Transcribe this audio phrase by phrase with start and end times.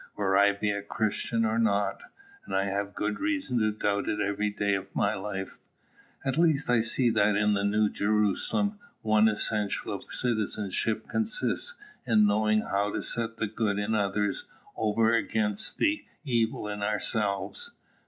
[0.15, 2.01] Whether I be a Christian or not,
[2.47, 5.59] and I have good reason to doubt it every day of my life,
[6.25, 11.75] at least I see that in the New Jerusalem one essential of citizenship consists
[12.07, 14.45] in knowing how to set the good in others
[14.75, 17.69] over against the evil in ourselves.